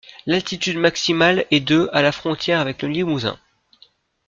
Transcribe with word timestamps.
L'altitude 0.25 0.77
maximale 0.79 1.45
est 1.51 1.59
de 1.59 1.87
à 1.93 2.01
la 2.01 2.11
frontière 2.11 2.59
avec 2.59 2.81
le 2.81 2.87
Limousin. 2.87 3.37